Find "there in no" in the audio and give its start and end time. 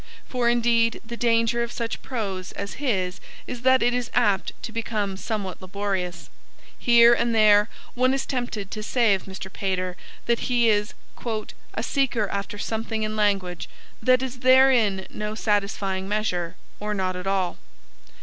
14.39-15.35